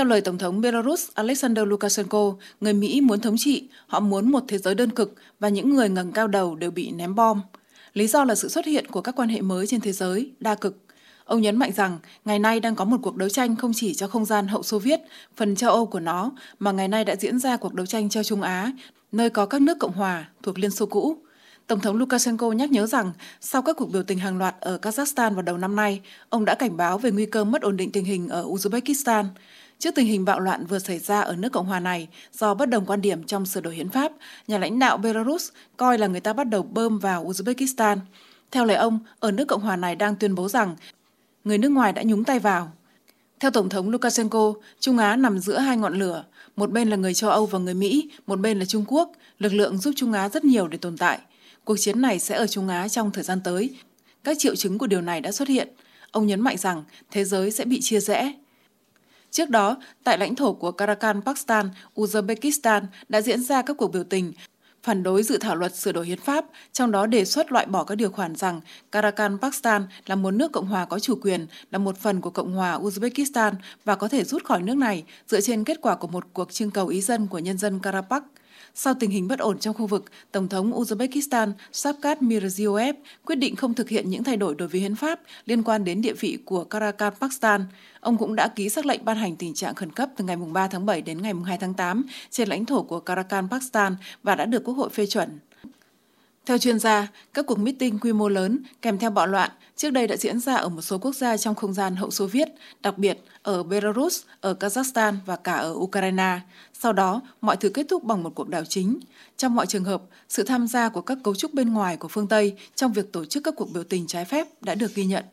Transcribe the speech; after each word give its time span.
Theo 0.00 0.06
lời 0.06 0.20
Tổng 0.20 0.38
thống 0.38 0.60
Belarus 0.60 1.08
Alexander 1.14 1.66
Lukashenko, 1.66 2.34
người 2.60 2.72
Mỹ 2.72 3.00
muốn 3.00 3.20
thống 3.20 3.34
trị, 3.38 3.68
họ 3.86 4.00
muốn 4.00 4.30
một 4.30 4.44
thế 4.48 4.58
giới 4.58 4.74
đơn 4.74 4.90
cực 4.90 5.14
và 5.40 5.48
những 5.48 5.74
người 5.74 5.88
ngẩng 5.88 6.12
cao 6.12 6.28
đầu 6.28 6.54
đều 6.54 6.70
bị 6.70 6.90
ném 6.90 7.14
bom. 7.14 7.40
Lý 7.92 8.06
do 8.06 8.24
là 8.24 8.34
sự 8.34 8.48
xuất 8.48 8.66
hiện 8.66 8.86
của 8.86 9.00
các 9.00 9.14
quan 9.16 9.28
hệ 9.28 9.40
mới 9.40 9.66
trên 9.66 9.80
thế 9.80 9.92
giới, 9.92 10.30
đa 10.40 10.54
cực. 10.54 10.76
Ông 11.24 11.40
nhấn 11.40 11.56
mạnh 11.56 11.72
rằng 11.72 11.98
ngày 12.24 12.38
nay 12.38 12.60
đang 12.60 12.74
có 12.74 12.84
một 12.84 12.96
cuộc 13.02 13.16
đấu 13.16 13.28
tranh 13.28 13.56
không 13.56 13.72
chỉ 13.74 13.94
cho 13.94 14.08
không 14.08 14.24
gian 14.24 14.48
hậu 14.48 14.62
Xô 14.62 14.78
Viết, 14.78 15.00
phần 15.36 15.56
châu 15.56 15.70
Âu 15.70 15.86
của 15.86 16.00
nó, 16.00 16.32
mà 16.58 16.72
ngày 16.72 16.88
nay 16.88 17.04
đã 17.04 17.16
diễn 17.16 17.38
ra 17.38 17.56
cuộc 17.56 17.74
đấu 17.74 17.86
tranh 17.86 18.08
cho 18.08 18.22
Trung 18.22 18.42
Á, 18.42 18.72
nơi 19.12 19.30
có 19.30 19.46
các 19.46 19.62
nước 19.62 19.78
Cộng 19.78 19.92
hòa 19.92 20.28
thuộc 20.42 20.58
Liên 20.58 20.70
Xô 20.70 20.86
cũ. 20.86 21.16
Tổng 21.70 21.80
thống 21.80 21.96
Lukashenko 21.96 22.52
nhắc 22.52 22.70
nhớ 22.70 22.86
rằng 22.86 23.12
sau 23.40 23.62
các 23.62 23.76
cuộc 23.76 23.92
biểu 23.92 24.02
tình 24.02 24.18
hàng 24.18 24.38
loạt 24.38 24.54
ở 24.60 24.78
Kazakhstan 24.82 25.34
vào 25.34 25.42
đầu 25.42 25.58
năm 25.58 25.76
nay, 25.76 26.00
ông 26.28 26.44
đã 26.44 26.54
cảnh 26.54 26.76
báo 26.76 26.98
về 26.98 27.10
nguy 27.10 27.26
cơ 27.26 27.44
mất 27.44 27.62
ổn 27.62 27.76
định 27.76 27.92
tình 27.92 28.04
hình 28.04 28.28
ở 28.28 28.44
Uzbekistan. 28.44 29.24
Trước 29.78 29.94
tình 29.94 30.06
hình 30.06 30.24
bạo 30.24 30.40
loạn 30.40 30.66
vừa 30.66 30.78
xảy 30.78 30.98
ra 30.98 31.20
ở 31.20 31.36
nước 31.36 31.52
Cộng 31.52 31.66
hòa 31.66 31.80
này 31.80 32.08
do 32.32 32.54
bất 32.54 32.68
đồng 32.68 32.86
quan 32.86 33.00
điểm 33.00 33.24
trong 33.24 33.46
sửa 33.46 33.60
đổi 33.60 33.74
hiến 33.74 33.88
pháp, 33.88 34.12
nhà 34.46 34.58
lãnh 34.58 34.78
đạo 34.78 34.96
Belarus 34.96 35.48
coi 35.76 35.98
là 35.98 36.06
người 36.06 36.20
ta 36.20 36.32
bắt 36.32 36.44
đầu 36.44 36.62
bơm 36.62 36.98
vào 36.98 37.24
Uzbekistan. 37.24 37.98
Theo 38.50 38.64
lời 38.64 38.76
ông, 38.76 38.98
ở 39.20 39.30
nước 39.30 39.44
Cộng 39.44 39.62
hòa 39.62 39.76
này 39.76 39.96
đang 39.96 40.16
tuyên 40.16 40.34
bố 40.34 40.48
rằng 40.48 40.76
người 41.44 41.58
nước 41.58 41.68
ngoài 41.68 41.92
đã 41.92 42.02
nhúng 42.02 42.24
tay 42.24 42.38
vào. 42.38 42.72
Theo 43.40 43.50
Tổng 43.50 43.68
thống 43.68 43.90
Lukashenko, 43.90 44.54
Trung 44.80 44.98
Á 44.98 45.16
nằm 45.16 45.38
giữa 45.38 45.58
hai 45.58 45.76
ngọn 45.76 45.98
lửa, 45.98 46.24
một 46.56 46.70
bên 46.70 46.90
là 46.90 46.96
người 46.96 47.14
châu 47.14 47.30
Âu 47.30 47.46
và 47.46 47.58
người 47.58 47.74
Mỹ, 47.74 48.10
một 48.26 48.40
bên 48.40 48.58
là 48.58 48.64
Trung 48.64 48.84
Quốc. 48.88 49.12
Lực 49.38 49.52
lượng 49.52 49.78
giúp 49.78 49.92
Trung 49.96 50.12
Á 50.12 50.28
rất 50.28 50.44
nhiều 50.44 50.68
để 50.68 50.78
tồn 50.78 50.96
tại. 50.96 51.18
Cuộc 51.64 51.76
chiến 51.76 52.00
này 52.00 52.18
sẽ 52.18 52.36
ở 52.36 52.46
Trung 52.46 52.68
Á 52.68 52.88
trong 52.88 53.10
thời 53.10 53.24
gian 53.24 53.40
tới. 53.44 53.74
Các 54.24 54.36
triệu 54.38 54.56
chứng 54.56 54.78
của 54.78 54.86
điều 54.86 55.00
này 55.00 55.20
đã 55.20 55.32
xuất 55.32 55.48
hiện. 55.48 55.68
Ông 56.10 56.26
nhấn 56.26 56.40
mạnh 56.40 56.56
rằng 56.56 56.84
thế 57.10 57.24
giới 57.24 57.50
sẽ 57.50 57.64
bị 57.64 57.80
chia 57.82 58.00
rẽ. 58.00 58.32
Trước 59.30 59.50
đó, 59.50 59.76
tại 60.04 60.18
lãnh 60.18 60.34
thổ 60.34 60.52
của 60.52 60.72
Karakhan, 60.72 61.22
Pakistan, 61.22 61.70
Uzbekistan 61.94 62.82
đã 63.08 63.20
diễn 63.20 63.42
ra 63.42 63.62
các 63.62 63.76
cuộc 63.76 63.92
biểu 63.92 64.04
tình 64.04 64.32
phản 64.82 65.02
đối 65.02 65.22
dự 65.22 65.38
thảo 65.38 65.56
luật 65.56 65.74
sửa 65.74 65.92
đổi 65.92 66.06
hiến 66.06 66.18
pháp, 66.18 66.44
trong 66.72 66.90
đó 66.90 67.06
đề 67.06 67.24
xuất 67.24 67.52
loại 67.52 67.66
bỏ 67.66 67.84
các 67.84 67.94
điều 67.94 68.10
khoản 68.10 68.34
rằng 68.34 68.60
Karakhan, 68.92 69.38
Pakistan 69.38 69.86
là 70.06 70.14
một 70.14 70.30
nước 70.30 70.52
Cộng 70.52 70.66
hòa 70.66 70.84
có 70.84 70.98
chủ 70.98 71.18
quyền, 71.22 71.46
là 71.70 71.78
một 71.78 71.98
phần 71.98 72.20
của 72.20 72.30
Cộng 72.30 72.52
hòa 72.52 72.78
Uzbekistan 72.78 73.52
và 73.84 73.96
có 73.96 74.08
thể 74.08 74.24
rút 74.24 74.44
khỏi 74.44 74.62
nước 74.62 74.76
này 74.76 75.04
dựa 75.28 75.40
trên 75.40 75.64
kết 75.64 75.80
quả 75.80 75.94
của 75.94 76.08
một 76.08 76.24
cuộc 76.32 76.52
trưng 76.52 76.70
cầu 76.70 76.86
ý 76.86 77.00
dân 77.00 77.26
của 77.26 77.38
nhân 77.38 77.58
dân 77.58 77.78
Karabakh. 77.78 78.24
Sau 78.74 78.94
tình 79.00 79.10
hình 79.10 79.28
bất 79.28 79.38
ổn 79.38 79.58
trong 79.58 79.74
khu 79.74 79.86
vực, 79.86 80.04
Tổng 80.32 80.48
thống 80.48 80.72
Uzbekistan 80.72 81.52
Shavkat 81.72 82.22
Mirziyoyev 82.22 82.94
quyết 83.26 83.36
định 83.36 83.56
không 83.56 83.74
thực 83.74 83.88
hiện 83.88 84.10
những 84.10 84.24
thay 84.24 84.36
đổi 84.36 84.54
đối 84.54 84.68
với 84.68 84.80
hiến 84.80 84.94
pháp 84.94 85.20
liên 85.46 85.62
quan 85.62 85.84
đến 85.84 86.02
địa 86.02 86.12
vị 86.12 86.38
của 86.44 86.64
Karakan, 86.64 87.12
Pakistan. 87.20 87.64
Ông 88.00 88.16
cũng 88.16 88.34
đã 88.34 88.48
ký 88.48 88.68
xác 88.68 88.86
lệnh 88.86 89.04
ban 89.04 89.16
hành 89.16 89.36
tình 89.36 89.54
trạng 89.54 89.74
khẩn 89.74 89.92
cấp 89.92 90.08
từ 90.16 90.24
ngày 90.24 90.36
3 90.36 90.68
tháng 90.68 90.86
7 90.86 91.02
đến 91.02 91.22
ngày 91.22 91.32
2 91.46 91.58
tháng 91.58 91.74
8 91.74 92.04
trên 92.30 92.48
lãnh 92.48 92.64
thổ 92.64 92.82
của 92.82 93.00
Karakan, 93.00 93.48
Pakistan 93.50 93.96
và 94.22 94.34
đã 94.34 94.44
được 94.44 94.64
Quốc 94.64 94.74
hội 94.74 94.88
phê 94.90 95.06
chuẩn. 95.06 95.38
Theo 96.46 96.58
chuyên 96.58 96.78
gia, 96.78 97.08
các 97.34 97.46
cuộc 97.46 97.58
meeting 97.58 97.98
quy 97.98 98.12
mô 98.12 98.28
lớn 98.28 98.58
kèm 98.82 98.98
theo 98.98 99.10
bạo 99.10 99.26
loạn 99.26 99.50
trước 99.76 99.90
đây 99.90 100.06
đã 100.06 100.16
diễn 100.16 100.40
ra 100.40 100.54
ở 100.54 100.68
một 100.68 100.80
số 100.80 100.98
quốc 100.98 101.16
gia 101.16 101.36
trong 101.36 101.54
không 101.54 101.72
gian 101.72 101.96
hậu 101.96 102.10
Xô 102.10 102.26
Viết, 102.26 102.48
đặc 102.82 102.98
biệt 102.98 103.18
ở 103.42 103.62
Belarus, 103.62 104.22
ở 104.40 104.54
Kazakhstan 104.60 105.14
và 105.26 105.36
cả 105.36 105.52
ở 105.52 105.72
Ukraine. 105.72 106.40
Sau 106.72 106.92
đó, 106.92 107.22
mọi 107.40 107.56
thứ 107.56 107.68
kết 107.68 107.86
thúc 107.88 108.04
bằng 108.04 108.22
một 108.22 108.34
cuộc 108.34 108.48
đảo 108.48 108.64
chính. 108.64 109.00
Trong 109.36 109.54
mọi 109.54 109.66
trường 109.66 109.84
hợp, 109.84 110.02
sự 110.28 110.42
tham 110.42 110.66
gia 110.66 110.88
của 110.88 111.00
các 111.00 111.18
cấu 111.24 111.34
trúc 111.34 111.54
bên 111.54 111.72
ngoài 111.72 111.96
của 111.96 112.08
phương 112.08 112.28
Tây 112.28 112.56
trong 112.74 112.92
việc 112.92 113.12
tổ 113.12 113.24
chức 113.24 113.44
các 113.44 113.54
cuộc 113.56 113.72
biểu 113.72 113.84
tình 113.84 114.06
trái 114.06 114.24
phép 114.24 114.46
đã 114.60 114.74
được 114.74 114.94
ghi 114.94 115.04
nhận. 115.04 115.24